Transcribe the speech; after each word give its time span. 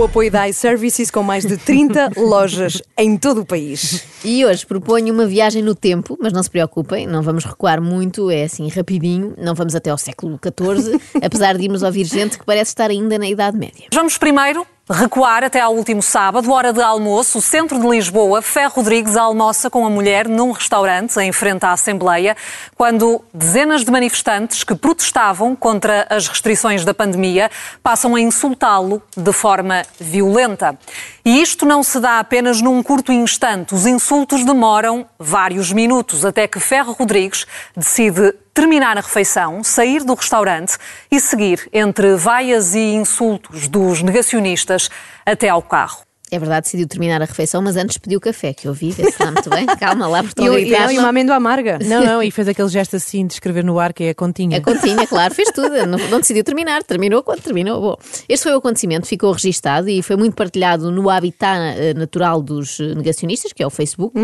O 0.00 0.04
apoio 0.04 0.30
da 0.30 0.48
iServices, 0.48 1.10
com 1.10 1.22
mais 1.22 1.44
de 1.44 1.58
30 1.58 2.12
lojas 2.16 2.80
em 2.96 3.18
todo 3.18 3.42
o 3.42 3.44
país. 3.44 4.02
E 4.24 4.46
hoje 4.46 4.64
proponho 4.64 5.12
uma 5.12 5.26
viagem 5.26 5.62
no 5.62 5.74
tempo, 5.74 6.16
mas 6.18 6.32
não 6.32 6.42
se 6.42 6.48
preocupem, 6.48 7.06
não 7.06 7.20
vamos 7.22 7.44
recuar 7.44 7.82
muito, 7.82 8.30
é 8.30 8.44
assim 8.44 8.66
rapidinho, 8.68 9.34
não 9.36 9.54
vamos 9.54 9.74
até 9.74 9.90
ao 9.90 9.98
século 9.98 10.40
XIV, 10.42 10.98
apesar 11.22 11.54
de 11.58 11.64
irmos 11.64 11.82
ouvir 11.82 12.06
gente 12.06 12.38
que 12.38 12.46
parece 12.46 12.70
estar 12.70 12.88
ainda 12.88 13.18
na 13.18 13.28
Idade 13.28 13.58
Média. 13.58 13.88
Vamos 13.92 14.16
primeiro 14.16 14.66
recuar 14.90 15.44
até 15.44 15.60
ao 15.60 15.72
último 15.72 16.02
sábado, 16.02 16.50
hora 16.50 16.72
de 16.72 16.82
almoço, 16.82 17.38
o 17.38 17.40
centro 17.40 17.78
de 17.78 17.86
Lisboa. 17.86 18.42
Fé 18.42 18.66
Rodrigues 18.66 19.16
almoça 19.16 19.70
com 19.70 19.86
a 19.86 19.90
mulher 19.90 20.26
num 20.26 20.50
restaurante 20.50 21.16
em 21.20 21.30
frente 21.30 21.64
à 21.64 21.72
Assembleia, 21.72 22.36
quando 22.76 23.22
dezenas 23.32 23.84
de 23.84 23.90
manifestantes 23.90 24.64
que 24.64 24.74
protestavam 24.74 25.54
contra 25.54 26.06
as 26.10 26.26
restrições 26.26 26.84
da 26.84 26.92
pandemia 26.92 27.48
passam 27.82 28.16
a 28.16 28.20
insultá-lo 28.20 29.00
de 29.16 29.32
forma 29.32 29.84
violenta. 29.98 30.76
E 31.24 31.40
isto 31.40 31.64
não 31.64 31.84
se 31.84 32.00
dá 32.00 32.18
apenas 32.18 32.60
num 32.60 32.82
curto 32.82 33.12
instante. 33.12 33.74
Os 33.74 33.86
insultos 33.86 34.44
demoram 34.44 35.06
vários 35.16 35.72
minutos, 35.72 36.24
até 36.24 36.48
que 36.48 36.58
Ferro 36.58 36.92
Rodrigues 36.92 37.46
decide 37.76 38.34
terminar 38.60 38.98
a 38.98 39.00
refeição, 39.00 39.64
sair 39.64 40.04
do 40.04 40.12
restaurante 40.12 40.76
e 41.10 41.18
seguir 41.18 41.66
entre 41.72 42.14
vaias 42.14 42.74
e 42.74 42.92
insultos 42.92 43.68
dos 43.68 44.02
negacionistas 44.02 44.90
até 45.24 45.48
ao 45.48 45.62
carro. 45.62 46.09
É 46.30 46.38
verdade, 46.38 46.64
decidiu 46.64 46.86
terminar 46.86 47.20
a 47.20 47.24
refeição, 47.24 47.60
mas 47.60 47.76
antes 47.76 47.98
pediu 47.98 48.20
café, 48.20 48.52
que 48.54 48.68
eu 48.68 48.72
vi, 48.72 48.90
vê 48.90 49.02
lá 49.18 49.32
muito 49.32 49.50
bem. 49.50 49.66
Calma 49.80 50.06
lá, 50.06 50.22
porque 50.22 50.40
E, 50.40 50.44
estão 50.44 50.54
a 50.54 50.60
e, 50.60 50.70
não, 50.70 50.92
e 50.92 50.98
uma 50.98 51.08
amêndoa 51.08 51.36
amarga. 51.36 51.78
Não, 51.84 52.04
não, 52.04 52.22
e 52.22 52.30
fez 52.30 52.46
aquele 52.46 52.68
gesto 52.68 52.96
assim 52.96 53.26
de 53.26 53.32
escrever 53.34 53.64
no 53.64 53.78
ar 53.78 53.92
que 53.92 54.04
é 54.04 54.10
a 54.10 54.14
continha. 54.14 54.58
A 54.58 54.60
continha, 54.60 55.06
claro, 55.06 55.34
fez 55.34 55.50
tudo. 55.50 55.70
Não, 55.86 55.98
não 56.08 56.20
decidiu 56.20 56.44
terminar, 56.44 56.82
terminou 56.84 57.22
quando 57.22 57.40
terminou. 57.40 57.80
Bom, 57.80 57.96
este 58.28 58.44
foi 58.44 58.52
o 58.52 58.58
acontecimento, 58.58 59.06
ficou 59.06 59.32
registado 59.32 59.88
e 59.88 60.02
foi 60.02 60.16
muito 60.16 60.34
partilhado 60.34 60.90
no 60.90 61.10
habitat 61.10 61.58
eh, 61.76 61.94
natural 61.94 62.40
dos 62.42 62.78
eh, 62.78 62.94
negacionistas, 62.94 63.52
que 63.52 63.62
é 63.62 63.66
o 63.66 63.70
Facebook. 63.70 64.14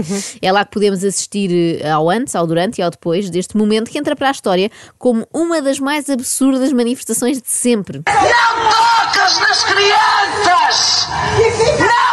É 0.40 0.52
lá 0.52 0.64
que 0.64 0.70
podemos 0.72 1.02
assistir 1.02 1.80
eh, 1.80 1.90
ao 1.90 2.08
antes, 2.08 2.34
ao 2.36 2.46
durante 2.46 2.78
e 2.78 2.82
ao 2.82 2.90
depois 2.90 3.28
deste 3.30 3.56
momento 3.56 3.90
que 3.90 3.98
entra 3.98 4.14
para 4.14 4.28
a 4.28 4.30
história 4.30 4.70
como 4.98 5.26
uma 5.34 5.60
das 5.60 5.80
mais 5.80 6.08
absurdas 6.08 6.72
manifestações 6.72 7.42
de 7.42 7.50
sempre. 7.50 8.02
Não 8.06 8.70
tocas 8.70 9.40
nas 9.40 9.64
crianças! 9.64 11.06
Não 11.78 12.05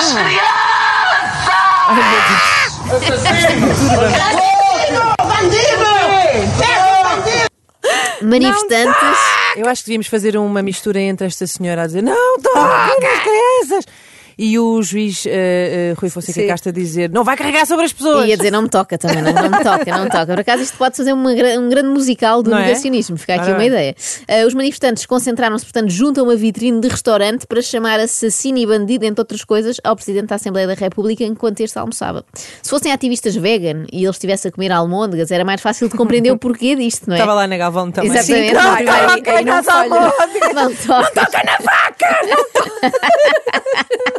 nas 0.00 0.12
crianças! 0.12 1.60
Bandido! 5.26 5.90
Manifestantes. 8.22 9.18
Eu 9.56 9.68
acho 9.68 9.82
que 9.82 9.86
devíamos 9.88 10.06
fazer 10.06 10.36
uma 10.36 10.62
mistura 10.62 11.00
entre 11.00 11.26
esta 11.26 11.46
senhora 11.46 11.82
a 11.82 11.86
dizer 11.86 12.02
não, 12.02 12.38
toca 12.38 12.60
nas 12.60 13.22
crianças! 13.22 13.86
E 14.42 14.58
o 14.58 14.80
juiz 14.82 15.26
eh, 15.26 15.90
eh, 15.90 15.94
Rui 16.00 16.08
Fonseca 16.08 16.40
Sim. 16.40 16.46
Casta 16.46 16.70
a 16.70 16.72
dizer 16.72 17.10
não 17.10 17.22
vai 17.22 17.36
carregar 17.36 17.66
sobre 17.66 17.84
as 17.84 17.92
pessoas! 17.92 18.24
E 18.24 18.30
ia 18.30 18.38
dizer, 18.38 18.50
não 18.50 18.62
me 18.62 18.70
toca 18.70 18.96
também, 18.96 19.20
não, 19.20 19.34
não 19.34 19.50
me 19.50 19.62
toca, 19.62 19.84
não 19.84 20.04
me 20.04 20.08
toca. 20.08 20.26
Por 20.28 20.40
acaso, 20.40 20.62
isto 20.62 20.78
pode 20.78 20.96
fazer 20.96 21.12
uma 21.12 21.30
um 21.30 21.68
grande 21.68 21.88
musical 21.88 22.42
do 22.42 22.48
Não 22.48 22.56
é? 22.56 22.62
negacionismo, 22.62 23.18
fica 23.18 23.34
aqui 23.34 23.44
Ora 23.44 23.52
uma 23.54 23.64
ideia. 23.66 23.94
Ah, 24.26 24.46
os 24.46 24.54
manifestantes 24.54 25.04
concentraram-se, 25.04 25.62
portanto, 25.66 25.90
junto 25.90 26.20
a 26.20 26.22
uma 26.22 26.36
vitrine 26.36 26.80
de 26.80 26.88
restaurante 26.88 27.46
para 27.46 27.60
chamar 27.60 28.00
assassino 28.00 28.56
e 28.56 28.66
bandido, 28.66 29.04
entre 29.04 29.20
outras 29.20 29.44
coisas, 29.44 29.76
ao 29.84 29.94
Presidente 29.94 30.28
da 30.28 30.36
Assembleia 30.36 30.66
da 30.66 30.72
República 30.72 31.22
enquanto 31.22 31.60
este 31.60 31.78
almoçava. 31.78 32.24
Se 32.62 32.70
fossem 32.70 32.92
ativistas 32.92 33.36
vegan 33.36 33.84
e 33.92 33.98
ele 34.02 34.10
estivesse 34.10 34.48
a 34.48 34.50
comer 34.50 34.72
almôndegas, 34.72 35.30
era 35.30 35.44
mais 35.44 35.60
fácil 35.60 35.86
de 35.90 35.96
compreender 35.98 36.30
o 36.32 36.38
porquê 36.38 36.74
disto, 36.74 37.08
não 37.08 37.14
é? 37.14 37.18
Estava 37.18 37.34
lá 37.34 37.46
na 37.46 37.58
Galvão 37.58 37.90
também. 37.90 38.10
Exatamente. 38.10 38.48
Sim, 38.48 38.54
Não, 38.54 38.72
aí- 38.72 38.88
aí 39.26 39.44
não 39.44 39.62
falha. 39.62 39.90
Não 40.54 40.74
toca. 40.74 41.42
na 41.44 41.58
vaca! 41.58 42.20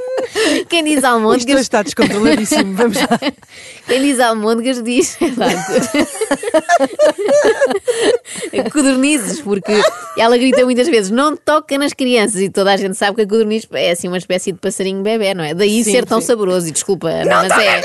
Quem 0.69 0.83
diz 0.83 0.95
Isto 0.95 1.07
almôndegas 1.07 1.55
hoje 1.55 1.61
está 1.61 1.83
descontroladíssimo. 1.83 2.75
Vamos 2.75 2.97
lá. 2.97 3.19
Quem 3.87 4.01
diz 4.01 4.19
almôndegas 4.19 4.83
diz 4.83 5.17
codornizes, 8.71 9.41
porque 9.41 9.73
ela 10.17 10.37
grita 10.37 10.63
muitas 10.63 10.87
vezes 10.87 11.11
não 11.11 11.35
toca 11.35 11.77
nas 11.77 11.93
crianças 11.93 12.41
e 12.41 12.49
toda 12.49 12.71
a 12.71 12.77
gente 12.77 12.95
sabe 12.95 13.15
que 13.15 13.21
a 13.21 13.27
codorniz 13.27 13.67
é 13.71 13.91
assim 13.91 14.07
uma 14.07 14.17
espécie 14.17 14.51
de 14.51 14.59
passarinho 14.59 15.01
bebê, 15.01 15.33
não 15.33 15.43
é? 15.43 15.53
Daí 15.53 15.83
Sim, 15.83 15.91
ser 15.91 16.05
tão 16.05 16.21
sim. 16.21 16.27
saboroso 16.27 16.67
e 16.67 16.71
desculpa, 16.71 17.09
não, 17.25 17.47
mas 17.47 17.51
é. 17.51 17.81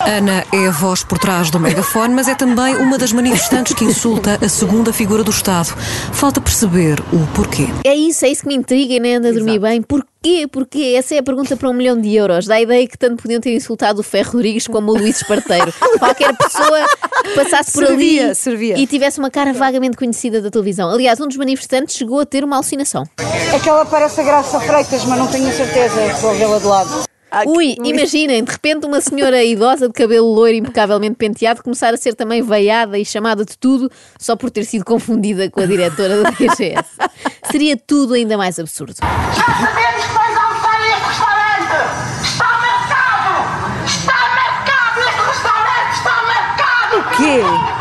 Ana 0.00 0.44
é 0.52 0.68
a 0.68 0.70
voz 0.70 1.04
por 1.04 1.18
trás 1.18 1.50
do 1.50 1.58
megafone, 1.58 2.14
mas 2.14 2.28
é 2.28 2.34
também 2.34 2.76
uma 2.76 2.98
das 2.98 3.12
manifestantes 3.12 3.74
que 3.74 3.84
insulta 3.84 4.38
a 4.44 4.48
segunda 4.48 4.92
figura 4.92 5.22
do 5.22 5.30
Estado. 5.30 5.74
Falta 6.12 6.40
perceber 6.40 7.00
o 7.12 7.26
porquê. 7.34 7.66
É 7.84 7.94
isso, 7.94 8.24
é 8.24 8.28
isso 8.28 8.42
que 8.42 8.48
me 8.48 8.54
intriga 8.54 8.94
e 8.94 9.00
nem 9.00 9.16
anda 9.16 9.30
a 9.30 9.32
dormir 9.32 9.58
bem. 9.58 9.82
Porquê? 9.82 10.17
Porquê? 10.52 10.94
Essa 10.96 11.14
é 11.14 11.18
a 11.18 11.22
pergunta 11.22 11.56
para 11.56 11.68
um 11.68 11.72
milhão 11.72 11.98
de 12.00 12.14
euros. 12.14 12.46
Dá 12.46 12.56
a 12.56 12.60
ideia 12.60 12.86
que 12.86 12.98
tanto 12.98 13.22
podiam 13.22 13.40
ter 13.40 13.54
insultado 13.54 14.00
o 14.00 14.02
Ferro 14.02 14.32
Rodrigues 14.32 14.66
como 14.66 14.92
o 14.92 14.96
Luís 14.96 15.16
Esparteiro. 15.16 15.72
Qualquer 15.98 16.36
pessoa 16.36 16.86
que 17.24 17.34
passasse 17.34 17.72
por 17.72 17.86
Servia, 17.86 18.24
ali 18.26 18.34
servia. 18.34 18.78
e 18.78 18.86
tivesse 18.86 19.18
uma 19.18 19.30
cara 19.30 19.52
vagamente 19.52 19.96
conhecida 19.96 20.40
da 20.42 20.50
televisão. 20.50 20.90
Aliás, 20.90 21.20
um 21.20 21.26
dos 21.26 21.36
manifestantes 21.36 21.96
chegou 21.96 22.20
a 22.20 22.26
ter 22.26 22.44
uma 22.44 22.56
alucinação. 22.56 23.04
Aquela 23.54 23.84
parece 23.86 24.20
a 24.20 24.24
Graça 24.24 24.60
Freitas, 24.60 25.04
mas 25.04 25.18
não 25.18 25.28
tenho 25.28 25.48
a 25.48 25.52
certeza. 25.52 26.00
Vou 26.20 26.34
vê-la 26.34 26.58
de 26.58 26.66
lado. 26.66 27.04
Ui, 27.46 27.76
imaginem, 27.84 28.42
de 28.42 28.50
repente 28.50 28.86
uma 28.86 29.00
senhora 29.00 29.42
idosa 29.44 29.86
de 29.86 29.92
cabelo 29.92 30.32
loiro 30.32 30.56
impecavelmente 30.58 31.16
penteado 31.16 31.62
começar 31.62 31.92
a 31.92 31.96
ser 31.96 32.14
também 32.14 32.42
veiada 32.42 32.98
e 32.98 33.04
chamada 33.04 33.44
de 33.44 33.56
tudo 33.58 33.90
só 34.18 34.34
por 34.34 34.50
ter 34.50 34.64
sido 34.64 34.84
confundida 34.84 35.50
com 35.50 35.60
a 35.60 35.66
diretora 35.66 36.22
da 36.22 36.30
DGS. 36.30 36.88
Seria 37.50 37.76
tudo 37.76 38.14
ainda 38.14 38.36
mais 38.38 38.58
absurdo. 38.58 38.94
Já 39.00 39.44
sabemos 39.44 40.04
que 40.06 40.14
vais 40.14 40.36
almoçar 40.38 40.80
neste 40.80 41.06
restaurante! 41.06 41.74
Está 42.24 42.46
marcado! 42.64 43.84
Está 43.86 44.18
marcado! 44.34 45.00
Este 45.00 45.20
restaurante 45.28 45.92
está 45.96 46.16
marcado! 46.22 46.98
O 46.98 47.02
quê? 47.16 47.77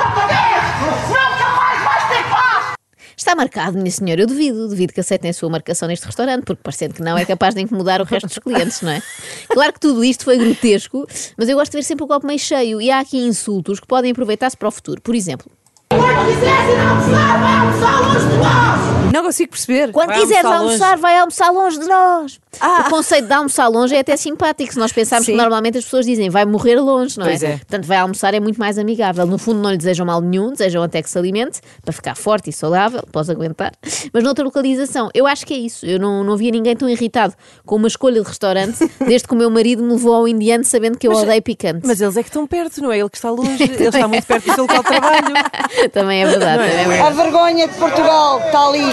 Está 3.28 3.36
marcado, 3.36 3.78
minha 3.78 3.92
senhora, 3.92 4.22
eu 4.22 4.26
duvido, 4.26 4.70
duvido 4.70 4.94
que 4.94 5.02
aceitem 5.02 5.32
a 5.32 5.34
sua 5.34 5.50
marcação 5.50 5.86
neste 5.90 6.06
restaurante, 6.06 6.46
porque 6.46 6.62
parecendo 6.64 6.94
que 6.94 7.02
não 7.02 7.18
é 7.18 7.26
capaz 7.26 7.54
de 7.54 7.60
incomodar 7.60 8.00
o 8.00 8.06
resto 8.06 8.26
dos 8.26 8.38
clientes, 8.38 8.82
não 8.82 8.90
é? 8.90 9.02
Claro 9.50 9.74
que 9.74 9.82
tudo 9.82 10.02
isto 10.02 10.24
foi 10.24 10.38
grotesco, 10.38 11.06
mas 11.36 11.50
eu 11.50 11.58
gosto 11.58 11.74
de 11.74 11.80
ver 11.80 11.84
sempre 11.84 12.06
o 12.06 12.08
copo 12.08 12.26
meio 12.26 12.40
cheio 12.40 12.82
e 12.82 12.90
há 12.90 13.02
aqui 13.02 13.18
insultos 13.18 13.82
que 13.82 13.86
podem 13.86 14.14
aproveitar-se 14.14 14.56
para 14.56 14.70
o 14.70 14.72
futuro. 14.72 15.02
Por 15.02 15.14
exemplo, 15.14 15.52
Quando 15.97 16.25
quiseres 16.28 16.74
ir 16.74 16.80
almoçar, 16.80 17.40
vai 17.40 17.58
almoçar 17.58 18.02
longe 18.02 18.28
de 18.28 18.38
nós! 18.38 18.88
Não 19.13 19.24
consigo 19.24 19.52
perceber. 19.52 19.91
Quando 19.91 20.09
Vai 20.09 20.19
quiseres 20.19 20.46
almoçar 20.46 20.62
almoçar, 20.68 20.97
vai 20.97 21.18
almoçar 21.18 21.50
longe 21.50 21.80
de 21.80 21.88
nós. 21.88 22.40
O 22.85 22.90
conceito 22.90 23.28
de 23.28 23.34
almoçar 23.34 23.68
longe 23.68 23.96
é 23.96 24.00
até 24.00 24.18
simpático. 24.18 24.74
Se 24.74 24.80
nós 24.80 24.91
pensarmos 24.91 25.25
Sim. 25.25 25.31
que 25.34 25.38
normalmente 25.38 25.78
as 25.78 25.84
pessoas 25.86 26.06
dizem 26.06 26.30
vai 26.30 26.46
morrer 26.46 26.80
longe, 26.80 27.18
não 27.18 27.25
Pois 27.25 27.41
é? 27.41 27.47
é. 27.53 27.57
Portanto, 27.57 27.86
vai 27.86 27.97
almoçar 27.97 28.34
é 28.34 28.40
muito 28.40 28.59
mais 28.59 28.78
amigável. 28.78 29.25
No 29.25 29.38
fundo, 29.38 29.59
não 29.59 29.72
lhe 29.72 29.78
desejam 29.78 30.06
mal 30.06 30.22
nenhum, 30.22 30.52
desejam 30.52 30.84
até 30.84 31.02
que 31.02 31.09
se 31.09 31.18
alimente 31.18 31.62
para 31.84 31.94
ficar 31.94 32.16
forte 32.16 32.50
e 32.50 32.53
saudável, 32.53 33.03
pode 33.12 33.31
aguentar. 33.31 33.72
Mas 34.13 34.24
noutra 34.24 34.44
localização, 34.44 35.09
eu 35.13 35.25
acho 35.25 35.46
que 35.46 35.53
é 35.53 35.57
isso. 35.57 35.86
Eu 35.86 36.00
não, 36.00 36.24
não 36.24 36.36
via 36.36 36.52
ninguém 36.52 36.75
tão 36.75 36.90
irritado 36.90 37.34
com 37.66 37.75
uma 37.75 37.88
escolha 37.88 38.22
de 38.22 38.28
restaurante 38.28 38.78
desde 39.07 39.28
que 39.28 39.34
o 39.34 39.38
meu 39.38 39.50
marido 39.50 39.81
me 39.84 39.94
levou 39.94 40.13
ao 40.13 40.28
indiano 40.28 40.63
sabendo 40.63 40.97
que 40.97 41.07
eu 41.07 41.12
odeio 41.12 41.41
picante. 41.41 41.88
Mas 41.88 42.02
eles 42.02 42.18
é 42.18 42.24
que 42.24 42.30
estão 42.30 42.46
perto, 42.46 42.81
não 42.81 42.91
é? 42.91 43.00
Ele 43.00 43.09
que 43.09 43.18
está 43.18 43.30
longe, 43.30 43.62
ele 43.63 43.84
está 43.84 44.07
muito 44.07 44.25
perto 44.25 44.46
do 44.46 44.53
seu 44.53 44.63
local 44.63 44.84
de 44.84 44.90
trabalho. 44.90 45.28
também 45.94 46.24
é 46.24 46.28
verdade, 46.28 46.64
também 46.64 46.98
é 46.98 47.02
A 47.02 47.09
vergonha 47.09 47.68
de 47.68 47.74
Portugal 47.75 48.42
está 48.46 48.68
ali, 48.68 48.86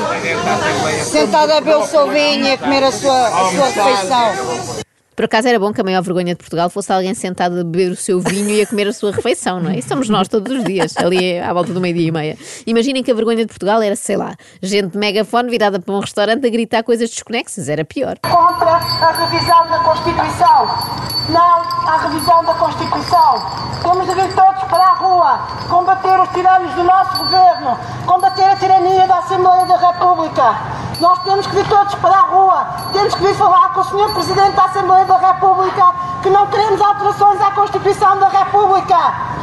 sentada 1.03 1.59
a 1.59 1.61
beber 1.61 1.77
o 1.77 1.87
seu 1.87 2.11
vinho 2.11 2.47
e 2.47 2.53
a 2.53 2.59
comer 2.59 2.85
a 2.85 2.93
sua, 2.93 3.27
a 3.27 3.51
sua 3.51 3.67
refeição. 3.67 4.85
Por 5.17 5.27
acaso 5.27 5.47
era 5.47 5.61
bom 5.61 5.73
que 5.73 5.81
a 5.81 5.85
maior 5.85 6.03
vergonha 6.03 6.35
de 6.35 6.39
Portugal 6.39 6.69
fosse 6.69 6.93
alguém 6.93 7.15
sentado 7.15 7.53
a 7.61 7.63
beber 7.63 7.93
o 7.93 7.97
seu 7.97 8.19
vinho 8.21 8.51
e 8.51 8.63
a 8.63 8.67
comer 8.67 8.89
a 8.89 8.93
sua 8.93 9.13
refeição, 9.13 9.61
não 9.61 9.71
é? 9.71 9.79
Isso 9.79 9.87
somos 9.87 10.09
nós 10.09 10.27
todos 10.27 10.53
os 10.53 10.65
dias, 10.65 10.97
ali 10.97 11.39
à 11.39 11.53
volta 11.53 11.73
do 11.73 11.81
meio-dia 11.81 12.09
e 12.09 12.11
meia. 12.11 12.39
Imaginem 12.67 13.01
que 13.01 13.13
a 13.13 13.15
vergonha 13.15 13.45
de 13.45 13.47
Portugal 13.47 13.81
era, 13.81 13.95
sei 13.95 14.17
lá, 14.17 14.35
gente 14.61 14.89
de 14.89 14.99
megafone 14.99 15.49
virada 15.49 15.79
para 15.79 15.95
um 15.95 16.01
restaurante 16.01 16.45
a 16.45 16.51
gritar 16.51 16.83
coisas 16.83 17.09
desconexas, 17.11 17.69
era 17.69 17.85
pior. 17.85 18.19
Contra 18.23 18.71
a 18.71 19.29
revisão 19.29 19.69
da 19.69 19.79
Constituição! 19.79 21.15
Não 21.29 21.89
à 21.89 22.09
revisão 22.09 22.45
da 22.45 22.55
Constituição! 22.55 23.75
Temos 23.83 24.09
de 24.09 24.15
vir 24.15 24.35
todos 24.35 24.54
para 24.65 24.85
a 24.85 24.95
rua, 24.95 25.39
combater 25.69 26.21
os 26.21 26.29
tiranos 26.31 26.73
do 26.75 26.85
nosso 26.85 27.17
governo, 27.19 27.79
combater 28.07 28.45
a 28.45 28.57
tirania 28.57 29.07
da 29.07 29.19
Assembleia 29.19 29.67
da 29.67 29.77
República. 29.77 30.57
Nós 31.01 31.19
temos 31.21 31.47
que 31.47 31.55
vir 31.57 31.69
todos 31.69 31.95
para 31.97 32.17
a 32.17 32.23
rua, 32.23 32.67
temos 32.93 33.15
que 33.15 33.23
vir 33.23 33.35
falar 33.35 33.73
com 33.73 33.81
o 33.81 33.85
Sr. 33.85 34.15
Presidente 34.15 34.53
da 34.53 34.65
Assembleia 34.65 35.05
da 35.05 35.17
República 35.17 35.93
que 36.23 36.31
não 36.31 36.47
queremos 36.47 36.81
alterações 36.81 37.41
à 37.41 37.51
Constituição 37.51 38.19
da 38.19 38.29
República. 38.29 38.97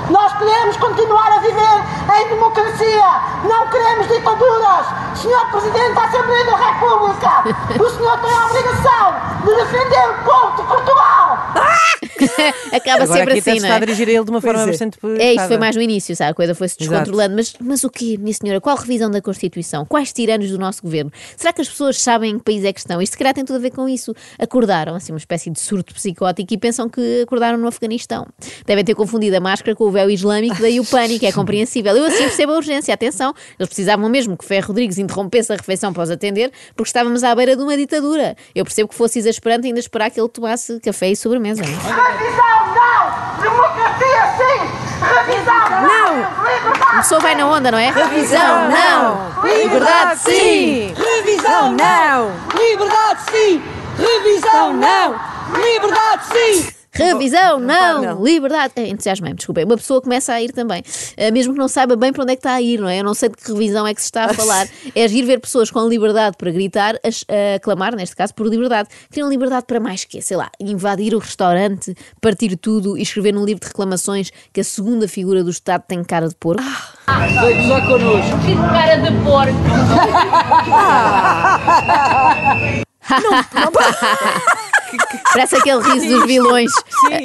Nós 0.09 0.33
queremos 0.33 0.77
continuar 0.77 1.31
a 1.31 1.39
viver 1.39 1.83
em 2.17 2.29
democracia, 2.29 3.05
não 3.43 3.67
queremos 3.67 4.07
ditaduras. 4.07 4.85
Sr. 5.15 5.51
Presidente 5.51 5.93
da 5.93 6.03
Assembleia 6.05 6.45
da 6.45 6.55
República, 6.55 7.43
o 7.79 7.89
senhor 7.89 8.17
tem 8.17 8.33
a 8.33 8.45
obrigação 8.45 9.15
de 9.43 9.55
defender 9.55 10.09
o 10.09 10.23
povo 10.23 10.55
de 10.57 10.63
Portugal. 10.63 11.10
Acaba 12.71 13.03
Agora 13.03 13.19
sempre 13.19 13.39
aqui 13.39 13.49
assim, 13.49 13.59
não 13.59 13.67
está 13.67 13.73
a 13.73 13.77
é? 13.77 13.79
dirigir 13.79 14.07
a 14.07 14.11
ele 14.11 14.23
de 14.23 14.31
uma 14.31 14.41
forma 14.41 14.61
é. 14.61 14.65
bastante 14.65 14.97
É, 15.19 15.33
isto 15.33 15.47
foi 15.47 15.57
mais 15.57 15.75
no 15.75 15.81
início, 15.81 16.15
sabe? 16.15 16.31
A 16.31 16.33
coisa 16.33 16.55
foi-se 16.55 16.77
descontrolando. 16.77 17.35
Mas, 17.35 17.53
mas 17.59 17.83
o 17.83 17.89
quê, 17.89 18.17
minha 18.19 18.33
senhora? 18.33 18.61
Qual 18.61 18.75
revisão 18.75 19.09
da 19.09 19.21
Constituição? 19.21 19.85
Quais 19.85 20.11
tiranos 20.13 20.49
do 20.49 20.57
nosso 20.57 20.81
governo? 20.81 21.11
Será 21.35 21.53
que 21.53 21.61
as 21.61 21.69
pessoas 21.69 22.01
sabem 22.01 22.31
em 22.31 22.37
que 22.37 22.43
país 22.43 22.63
é 22.63 22.73
que 22.73 22.79
estão? 22.79 23.01
Isto 23.01 23.13
se 23.13 23.17
calhar 23.17 23.33
tem 23.33 23.45
tudo 23.45 23.57
a 23.57 23.59
ver 23.59 23.71
com 23.71 23.87
isso. 23.87 24.13
Acordaram, 24.39 24.95
assim, 24.95 25.11
uma 25.11 25.17
espécie 25.17 25.49
de 25.49 25.59
surto 25.59 25.93
psicótico 25.93 26.53
e 26.53 26.57
pensam 26.57 26.89
que 26.89 27.21
acordaram 27.21 27.57
no 27.57 27.67
Afeganistão. 27.67 28.27
Devem 28.65 28.83
ter 28.83 28.95
confundido 28.95 29.35
a 29.37 29.39
máscara 29.39 29.75
com 29.75 29.85
o 29.85 29.91
véu 29.91 30.09
islâmico, 30.09 30.61
daí 30.61 30.79
o 30.79 30.85
pânico, 30.85 31.25
é 31.25 31.31
compreensível. 31.33 31.95
Eu 31.95 32.05
assim 32.05 32.23
percebo 32.23 32.53
a 32.53 32.55
urgência, 32.55 32.93
atenção. 32.93 33.33
Eles 33.59 33.67
precisavam 33.67 34.09
mesmo 34.09 34.37
que 34.37 34.45
Ferro 34.45 34.67
Rodrigues 34.67 34.97
interrompesse 34.97 35.51
a 35.51 35.55
refeição 35.55 35.93
para 35.93 36.03
os 36.03 36.11
atender, 36.11 36.51
porque 36.75 36.89
estávamos 36.89 37.23
à 37.23 37.33
beira 37.35 37.55
de 37.55 37.63
uma 37.63 37.75
ditadura. 37.75 38.35
Eu 38.53 38.63
percebo 38.63 38.89
que 38.89 38.95
fosse 38.95 39.19
exasperante 39.19 39.67
ainda 39.67 39.79
esperar 39.79 40.09
que 40.09 40.19
ele 40.19 40.29
tomasse 40.29 40.79
café 40.79 41.09
e 41.09 41.15
sobremesa. 41.15 41.63
Não 41.63 41.69
é? 41.69 42.10
Revisão 42.17 42.73
não! 42.75 43.41
Democracia 43.41 44.33
sim! 44.37 44.81
Revisão 45.01 45.69
não! 45.81 46.15
Liberdade 46.15 46.91
A 46.91 46.97
pessoa 46.97 47.21
vai 47.21 47.35
na 47.35 47.47
onda, 47.47 47.71
não 47.71 47.77
é? 47.77 47.91
Revisão, 47.91 48.69
não! 48.69 49.43
Liberdade, 49.43 50.19
sim! 50.19 50.93
Revisão 50.95 51.71
não! 51.71 52.31
Liberdade 52.55 53.21
sim! 53.31 53.63
Revisão 53.97 54.73
não! 54.73 55.19
Liberdade 55.55 56.25
sim! 56.25 56.80
Revisão, 56.93 57.59
não! 57.59 58.01
não. 58.01 58.23
Liberdade! 58.23 58.73
É, 58.75 58.87
entusiasmei-me, 58.87 59.37
desculpem. 59.37 59.63
Uma 59.63 59.77
pessoa 59.77 60.01
começa 60.01 60.33
a 60.33 60.41
ir 60.41 60.51
também, 60.51 60.83
eh, 61.15 61.31
mesmo 61.31 61.53
que 61.53 61.59
não 61.59 61.67
saiba 61.69 61.95
bem 61.95 62.11
para 62.11 62.23
onde 62.23 62.33
é 62.33 62.35
que 62.35 62.39
está 62.39 62.53
a 62.53 62.61
ir, 62.61 62.79
não 62.79 62.89
é? 62.89 62.99
Eu 62.99 63.03
não 63.05 63.13
sei 63.13 63.29
de 63.29 63.37
que 63.37 63.49
revisão 63.51 63.87
é 63.87 63.93
que 63.93 64.01
se 64.01 64.07
está 64.07 64.25
a 64.25 64.33
falar. 64.35 64.67
É 64.93 65.03
agir 65.05 65.23
ver 65.23 65.39
pessoas 65.39 65.71
com 65.71 65.87
liberdade 65.87 66.35
para 66.37 66.51
gritar, 66.51 66.95
a, 67.03 67.09
ch- 67.11 67.25
a 67.55 67.59
clamar, 67.59 67.95
neste 67.95 68.15
caso, 68.15 68.33
por 68.33 68.45
liberdade. 68.47 68.89
Queriam 69.09 69.29
liberdade 69.29 69.65
para 69.65 69.79
mais 69.79 70.03
que, 70.03 70.21
sei 70.21 70.35
lá, 70.35 70.49
invadir 70.59 71.15
o 71.15 71.19
restaurante, 71.19 71.95
partir 72.19 72.55
tudo 72.57 72.97
e 72.97 73.01
escrever 73.03 73.31
num 73.33 73.45
livro 73.45 73.61
de 73.61 73.67
reclamações 73.67 74.29
que 74.51 74.59
a 74.59 74.63
segunda 74.63 75.07
figura 75.07 75.43
do 75.43 75.49
Estado 75.49 75.83
tem 75.87 76.03
cara 76.03 76.27
de 76.27 76.35
porco. 76.35 76.61
cara 77.05 78.97
de 78.97 79.11
porco. 79.23 79.53
Parece 85.33 85.55
aquele 85.57 85.81
riso 85.81 86.07
dos 86.07 86.25
vilões, 86.25 86.71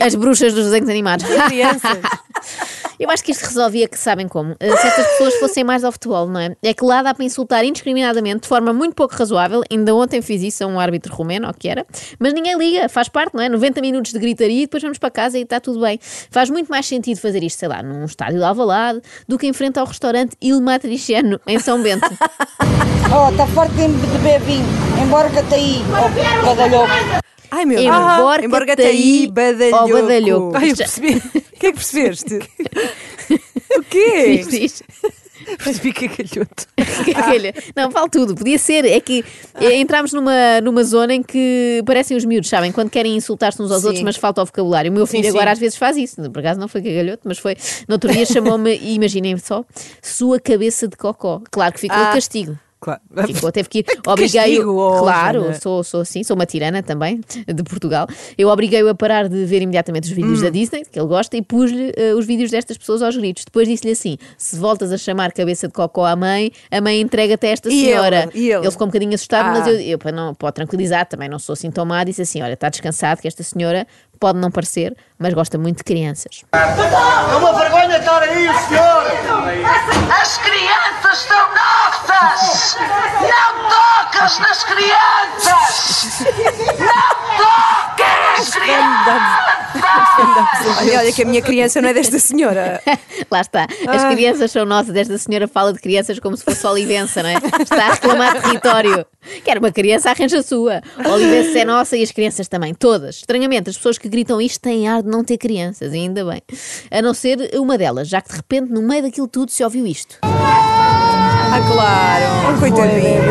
as 0.01 0.15
bruxas 0.15 0.53
dos 0.53 0.65
desenhos 0.65 0.89
animados. 0.89 1.27
Crianças. 1.49 1.99
Eu 2.99 3.11
acho 3.11 3.23
que 3.23 3.31
isto 3.33 3.45
resolvia 3.45 3.87
que 3.89 3.99
sabem 3.99 4.27
como. 4.29 4.55
Eh, 4.59 4.77
Se 4.77 4.87
estas 4.87 5.07
pessoas 5.09 5.35
fossem 5.37 5.65
mais 5.65 5.85
ao 5.85 5.93
futebol, 5.93 6.27
não 6.29 6.41
é? 6.41 6.57
É 6.63 6.73
que 6.75 6.85
lá 6.85 7.03
dá 7.03 7.13
para 7.15 7.25
insultar 7.25 7.65
indiscriminadamente, 7.65 8.43
de 8.43 8.49
forma 8.49 8.73
muito 8.73 8.95
pouco 8.95 9.15
razoável. 9.15 9.63
Ainda 9.71 9.95
ontem 9.95 10.23
fiz 10.23 10.43
isso 10.43 10.65
a 10.65 10.67
um 10.67 10.81
árbitro 10.81 11.15
romeno, 11.15 11.47
ou 11.47 11.55
que 11.55 11.69
era. 11.69 11.87
Mas 12.19 12.33
ninguém 12.33 12.57
liga, 12.57 12.89
faz 12.89 13.09
parte, 13.09 13.35
não 13.35 13.43
é? 13.43 13.49
90 13.49 13.81
minutos 13.81 14.13
de 14.13 14.19
gritaria 14.19 14.63
e 14.63 14.67
depois 14.67 14.83
vamos 14.83 14.99
para 14.99 15.11
casa 15.11 15.39
e 15.39 15.43
está 15.43 15.61
tudo 15.61 15.81
bem. 15.81 15.99
Faz 16.31 16.49
muito 16.51 16.69
mais 16.69 16.87
sentido 16.87 17.19
fazer 17.21 17.43
isto, 17.43 17.59
sei 17.59 17.69
lá, 17.69 17.83
num 17.83 18.05
estádio 18.05 18.39
de 18.39 18.45
Alvalade, 18.45 19.01
do 19.29 19.39
que 19.39 19.47
em 19.47 19.53
frente 19.53 19.79
ao 19.79 19.87
restaurante 19.87 20.37
Il 20.41 20.61
Matriciano, 20.61 21.41
em 21.47 21.59
São 21.59 21.83
Bento. 21.83 22.07
Oh, 23.09 23.31
está 23.31 23.47
farto 23.47 23.73
de 23.73 23.87
beber 24.19 24.41
vinho. 24.41 24.67
Embora 25.01 25.31
que 25.31 25.39
até 25.39 25.55
aí, 25.55 25.81
oh, 25.91 26.45
badalhoco. 26.49 26.91
Ai 27.53 27.65
meu 27.65 27.79
Deus. 27.79 27.95
Emborca-te 27.95 28.45
Emborca-te 28.47 28.83
aí, 28.83 28.89
aí, 29.21 29.27
badalhoco. 29.31 29.77
ó 29.77 29.89
badalhoco. 30.03 30.57
Ai, 30.57 30.71
eu 30.73 30.77
percebi. 30.77 31.23
O 31.57 31.59
que 31.59 31.67
é 31.67 31.73
que 31.73 31.79
percebeste? 31.79 32.35
o 33.77 33.83
quê? 33.89 34.37
Diz, 34.37 34.49
diz. 34.49 34.83
Percebi 35.63 35.93
que 35.93 36.05
é 36.07 36.09
galhoto. 36.09 36.67
Olha, 37.31 37.55
não, 37.75 37.89
vale 37.91 38.11
tudo, 38.11 38.35
podia 38.35 38.59
ser. 38.59 38.85
É 38.85 39.01
que 39.01 39.25
eh, 39.61 39.77
entramos 39.77 40.13
numa, 40.13 40.61
numa 40.61 40.83
zona 40.83 41.15
em 41.15 41.23
que 41.23 41.83
parecem 41.87 42.17
os 42.17 42.25
miúdos, 42.25 42.51
sabem? 42.51 42.73
Quando 42.73 42.91
querem 42.91 43.17
insultar-se 43.17 43.63
uns 43.63 43.71
aos 43.71 43.81
Sim. 43.83 43.87
outros, 43.87 44.03
mas 44.05 44.17
falta 44.17 44.43
o 44.43 44.45
vocabulário. 44.45 44.91
O 44.91 44.95
meu 44.95 45.07
filho 45.07 45.23
Sim, 45.23 45.31
agora 45.31 45.47
sim. 45.47 45.53
às 45.53 45.59
vezes 45.59 45.79
faz 45.79 45.97
isso. 45.97 46.31
Por 46.31 46.41
acaso 46.41 46.59
não 46.59 46.67
foi 46.69 46.83
cagalhoto, 46.83 47.23
mas 47.25 47.39
foi. 47.39 47.57
No 47.89 47.95
outro 47.95 48.13
dia 48.13 48.27
chamou-me, 48.27 48.77
imaginem 48.83 49.37
só, 49.39 49.65
sua 50.03 50.41
cabeça 50.41 50.89
de 50.89 50.97
cocó. 50.97 51.41
Claro 51.51 51.73
que 51.73 51.81
ficou 51.81 51.97
Ah. 51.97 52.13
castigo. 52.13 52.59
Claro. 52.87 53.01
Ficou, 53.27 53.51
teve 53.51 53.69
que 53.69 53.79
ir. 53.81 53.83
castigo, 53.99 54.13
Obriguei-o. 54.13 54.77
oh, 54.77 54.99
claro, 55.01 55.61
sou, 55.61 55.83
sou 55.83 56.03
assim, 56.03 56.23
sou 56.23 56.37
uma 56.37 56.47
tirana 56.47 56.85
também, 56.85 57.21
de 57.53 57.63
Portugal. 57.65 58.07
Eu 58.39 58.49
obriguei-o 58.49 58.89
a 58.89 58.95
parar 58.95 59.29
de 59.29 59.45
ver 59.45 59.61
imediatamente 59.63 60.05
os 60.05 60.11
vídeos 60.11 60.39
Hum. 60.39 60.45
da 60.45 60.51
Disney, 60.51 60.85
que 60.85 60.97
ele 60.99 61.09
gosta, 61.09 61.37
e 61.37 61.43
pus-lhe 61.43 61.93
eh, 61.97 62.15
os 62.15 62.25
vídeos 62.25 62.51
destas 62.53 62.79
pessoas 62.79 63.03
aos 63.03 63.17
gritos. 63.17 63.45
Depois 63.45 63.67
disse-lhe 63.67 63.91
assim: 63.93 64.17
se 64.39 64.57
voltas 64.57 64.93
a 64.93 64.97
chamar 64.99 65.33
cabeça 65.33 65.67
de 65.67 65.73
cocó 65.75 66.05
à 66.07 66.15
mãe, 66.15 66.53
a 66.71 66.81
mãe 66.81 67.01
entrega-te 67.01 67.45
a 67.47 67.51
esta 67.51 67.69
E 67.69 67.73
senhora. 67.87 68.29
ele? 68.33 68.47
E 68.47 68.51
ele? 68.53 68.71
ficou 68.71 68.87
um 68.87 68.91
bocadinho 68.91 69.15
assustado, 69.15 69.47
Ah. 69.47 69.59
mas 69.59 69.67
eu, 69.67 69.81
eu 69.81 69.99
para, 69.99 70.13
não, 70.13 70.33
para 70.33 70.53
tranquilizar, 70.53 71.07
também 71.07 71.29
não 71.29 71.41
sou 71.41 71.55
assim 71.55 71.71
tão 71.73 71.85
má, 71.85 72.05
disse 72.05 72.23
assim: 72.23 72.41
olha, 72.41 72.53
está 72.55 72.69
descansado, 72.69 73.21
que 73.21 73.27
esta 73.27 73.43
senhora 73.43 73.85
pode 74.21 74.39
não 74.39 74.51
parecer, 74.51 74.97
mas 75.19 75.35
gosta 75.35 75.59
muito 75.59 75.79
de 75.79 75.85
crianças. 75.85 76.43
É 76.53 77.37
uma 77.37 77.53
vergonha 77.59 77.99
estar 77.99 78.23
aí, 78.23 78.47
senhor! 78.69 79.06
As 81.09 81.23
crianças 81.23 81.27
são 81.29 81.49
nossas! 81.55 82.77
Não 83.21 83.69
tocas 83.69 84.39
nas 84.41 84.65
crianças! 84.65 86.27
Não 86.81 87.37
tocas 87.39 88.39
nas 88.39 88.55
crianças! 88.55 89.57
Olha, 90.79 90.99
olha 90.99 91.13
que 91.13 91.23
a 91.23 91.25
minha 91.25 91.43
criança 91.43 91.81
não 91.81 91.89
é 91.89 91.95
desta 91.95 92.19
senhora. 92.19 92.83
Lá 93.31 93.41
está. 93.41 93.67
As 93.87 94.05
crianças 94.05 94.51
são 94.51 94.65
nossas. 94.65 94.97
Esta 94.97 95.17
senhora 95.19 95.47
fala 95.47 95.73
de 95.73 95.79
crianças 95.79 96.19
como 96.19 96.37
se 96.37 96.45
fosse 96.45 96.67
Olivença, 96.67 97.23
não 97.23 97.31
é? 97.31 97.35
Está 97.61 97.87
a 97.87 97.93
reclamar 97.93 98.43
território. 98.43 99.07
Quer 99.45 99.59
uma 99.59 99.71
criança, 99.71 100.11
arranja 100.11 100.39
a 100.39 100.43
sua. 100.43 100.81
A 101.05 101.09
Olivença 101.09 101.59
é 101.59 101.65
nossa 101.65 101.97
e 101.97 102.03
as 102.03 102.11
crianças 102.11 102.49
também. 102.49 102.75
Todas. 102.75 103.17
Estranhamente, 103.17 103.71
as 103.71 103.77
pessoas 103.77 103.99
que 103.99 104.09
gritam 104.09 104.41
isto 104.41 104.61
têm 104.61 104.89
ar 104.89 105.03
de 105.03 105.09
não 105.09 105.23
ter 105.23 105.39
crianças, 105.39 105.93
e 105.93 105.99
ainda 105.99 106.25
bem. 106.25 106.43
A 106.91 107.03
não 107.03 107.15
ser 107.15 107.51
uma 107.55 107.79
delas, 107.79 108.09
já 108.09 108.21
que 108.21 108.31
de 108.31 108.37
repente, 108.37 108.73
no 108.73 108.83
meio 108.83 109.03
daquilo 109.03 109.29
tudo, 109.29 109.51
se 109.51 109.63
ouviu 109.63 109.87
isto. 109.87 110.19
Ah, 111.53 111.61
claro. 111.67 112.59
Coitadinho. 112.59 113.23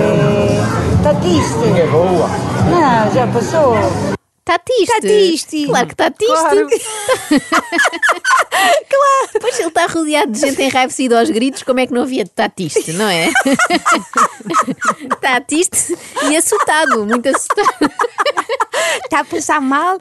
Tatiste. 1.03 1.79
É 1.79 1.87
boa. 1.87 2.29
Não, 2.69 3.13
já 3.13 3.27
passou. 3.27 4.14
Tatiste. 4.45 5.01
Tatiste. 5.01 5.65
Claro 5.65 5.87
que 5.87 5.95
tatiste. 5.95 6.31
Claro. 6.31 6.67
claro. 8.89 9.39
Pois 9.41 9.59
ele 9.59 9.69
está 9.69 9.87
rodeado 9.87 10.31
de 10.31 10.39
gente 10.39 10.61
enraivecida 10.61 11.19
aos 11.19 11.31
gritos, 11.31 11.63
como 11.63 11.79
é 11.79 11.87
que 11.87 11.93
não 11.93 12.03
havia 12.03 12.27
tatiste, 12.27 12.93
não 12.93 13.09
é? 13.09 13.31
tatiste 15.19 15.97
e 16.29 16.37
assustado, 16.37 17.07
muito 17.07 17.27
assustado. 17.27 17.91
Está 19.03 19.21
a 19.21 19.25
passar 19.25 19.59
mal. 19.59 19.97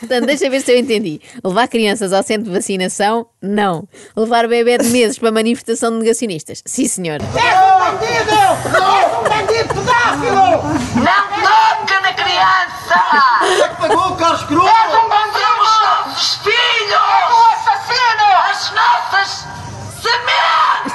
Portanto, 0.00 0.26
deixa 0.26 0.48
ver 0.48 0.62
se 0.62 0.72
eu 0.72 0.78
entendi. 0.78 1.20
Levar 1.44 1.68
crianças 1.68 2.14
ao 2.14 2.22
centro 2.22 2.44
de 2.44 2.56
vacinação? 2.56 3.26
Não. 3.42 3.86
Levar 4.16 4.48
bebê 4.48 4.78
de 4.78 4.88
meses 4.88 5.18
para 5.18 5.30
manifestação 5.30 5.90
de 5.90 5.98
negacionistas? 5.98 6.62
Sim, 6.64 6.88
senhor. 6.88 7.20
És 7.20 7.28
um 7.28 7.78
bandido! 7.78 8.32
És 8.80 9.12
um 9.12 9.22
bandido 9.28 9.74
pedófilo! 9.74 11.04
Não 11.04 11.29
criança! 12.14 13.38
Quem 13.40 13.60
é 13.60 13.68
que 13.68 13.76
pagou, 13.76 14.16
Carlos 14.16 14.42
Cruz? 14.44 14.70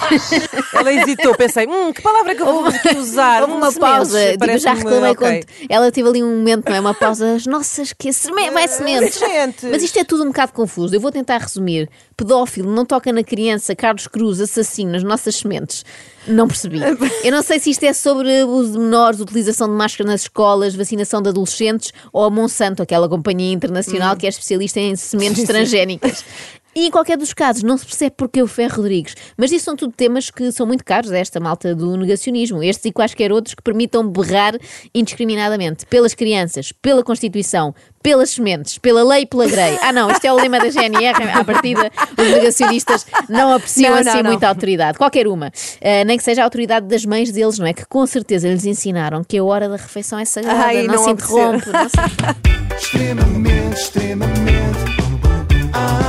Ela 0.74 0.94
hesitou, 0.94 1.36
pensei, 1.36 1.68
hum, 1.68 1.92
que 1.94 2.02
palavra 2.02 2.32
é 2.32 2.36
que 2.36 2.42
eu 2.42 2.46
vou 2.46 2.66
aqui 2.66 2.96
usar? 2.98 3.42
Houve 3.42 3.54
Hum, 3.54 3.58
uma 3.58 3.72
pausa, 3.74 4.20
tipo, 4.32 4.58
já 4.58 4.74
reclamei 4.74 5.12
ok. 5.12 5.44
com. 5.44 5.66
Ela 5.70 5.92
teve 5.92 6.08
ali 6.10 6.24
um 6.24 6.38
momento, 6.38 6.70
não 6.70 6.76
é? 6.76 6.80
Uma 6.80 6.94
pausa. 6.94 7.36
As 7.36 7.46
nossas, 7.46 7.94
que 7.94 8.12
seme... 8.12 8.52
vai 8.52 8.68
sementes. 8.68 9.20
Mas 9.64 9.84
isto 9.84 9.98
é 9.98 10.04
tudo 10.04 10.24
um 10.24 10.28
bocado 10.28 10.52
confuso. 10.54 10.96
Eu 10.96 11.00
vou 11.00 11.12
tentar 11.12 11.38
resumir. 11.38 11.90
Pedófilo, 12.18 12.72
não 12.74 12.86
toca 12.86 13.12
na 13.12 13.24
criança, 13.24 13.76
Carlos 13.76 14.08
Cruz, 14.08 14.40
assassino, 14.40 14.92
nas 14.92 15.04
nossas 15.04 15.36
sementes. 15.36 15.84
Não 16.28 16.48
percebi. 16.48 16.80
Eu 17.24 17.32
não 17.32 17.44
sei 17.44 17.60
se 17.60 17.70
isto 17.70 17.84
é 17.84 17.94
sobre 17.94 18.42
abuso 18.42 18.72
de 18.74 18.80
menores, 18.80 19.20
utilização 19.20 19.68
de 19.68 19.74
máscara 19.74 20.10
nas 20.10 20.22
escolas, 20.22 20.74
vacinação 20.76 21.22
de 21.22 21.30
adolescentes 21.30 21.92
ou 22.12 22.24
a 22.24 22.30
Monsanto, 22.30 22.82
aquela 22.82 23.08
companhia 23.08 23.54
internacional 23.54 24.16
que 24.16 24.26
é 24.26 24.30
especialista 24.30 24.80
em 24.80 24.96
sementes 24.96 25.44
transgénicas. 25.44 26.24
E 26.76 26.88
em 26.88 26.92
qualquer 26.92 27.18
dos 27.18 27.34
casos, 27.34 27.64
não 27.64 27.78
se 27.78 27.86
percebe 27.86 28.16
porque 28.18 28.42
o 28.42 28.48
Ferro 28.48 28.76
Rodrigues. 28.78 29.16
Mas 29.38 29.50
isso 29.52 29.64
são 29.64 29.78
tudo 29.78 29.94
temas 29.94 30.30
que 30.30 30.52
são 30.52 30.68
muito 30.68 30.84
caros 30.84 31.10
a 31.12 31.18
esta 31.18 31.40
malta 31.40 31.74
do 31.74 31.96
negacionismo. 31.96 32.62
Estes 32.62 32.86
e 32.86 32.92
quaisquer 32.92 33.32
outros 33.32 33.56
que 33.56 33.64
permitam 33.64 34.06
berrar 34.10 34.56
indiscriminadamente 34.94 35.86
pelas 35.86 36.14
crianças, 36.14 36.74
pela 36.74 37.02
Constituição, 37.02 37.74
pelas 38.04 38.32
sementes, 38.32 38.78
pela 38.78 39.04
lei 39.04 39.22
e 39.22 39.26
pela 39.26 39.48
grei. 39.48 39.78
Ah, 39.82 39.94
não, 39.94 40.12
isto 40.12 40.26
é 40.26 40.34
o 40.34 40.36
lema 40.36 40.60
da 40.60 40.70
GNR. 40.70 41.16
À 41.34 41.46
partida, 41.46 41.90
os 42.12 42.28
negacionistas 42.28 43.06
não 43.30 43.54
apreciam 43.54 43.92
Não, 43.92 44.00
assim 44.00 44.10
não, 44.18 44.24
não. 44.24 44.32
muita 44.32 44.50
autoridade. 44.50 44.98
Qualquer 44.98 45.28
uma. 45.28 45.54
Ah, 45.82 46.04
nem 46.06 46.18
que 46.18 46.24
seja 46.26 46.42
a 46.42 46.44
autoridade 46.44 46.88
das 46.88 47.06
mães 47.06 47.32
deles, 47.32 47.58
não 47.58 47.66
é? 47.66 47.74
Que 47.74 47.86
com 47.86 48.06
certeza 48.06 48.50
lhes 48.50 48.66
ensinaram 48.66 49.24
que 49.24 49.38
a 49.38 49.44
hora 49.44 49.70
da 49.70 49.78
refeição 49.78 50.20
é 50.20 50.26
sagrada, 50.26 50.66
Ai, 50.66 50.84
não, 50.84 50.96
não 50.96 51.04
se 51.06 51.10
interrompe. 51.10 51.70
Não 51.70 51.90
se... 51.90 52.86
Extremamente, 52.86 53.80
extremamente. 53.80 54.96
Ah, 55.74 56.05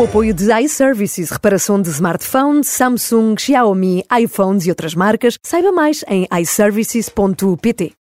o 0.00 0.04
apoio 0.04 0.32
de 0.32 0.50
iServices, 0.62 1.28
reparação 1.28 1.80
de 1.80 1.90
smartphones, 1.90 2.68
Samsung, 2.68 3.34
Xiaomi, 3.38 4.02
iPhones 4.18 4.64
e 4.64 4.70
outras 4.70 4.94
marcas, 4.94 5.38
saiba 5.42 5.70
mais 5.70 6.02
em 6.08 6.26
iServices.pt. 6.40 7.92